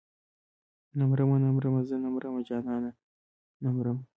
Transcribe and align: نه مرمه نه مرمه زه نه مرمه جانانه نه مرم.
نه 0.97 1.03
مرمه 1.09 1.37
نه 1.43 1.49
مرمه 1.55 1.81
زه 1.89 1.95
نه 2.03 2.09
مرمه 2.15 2.41
جانانه 2.49 2.91
نه 3.63 3.69
مرم. 3.75 3.97